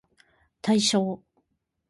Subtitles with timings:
[0.63, 1.21] 対象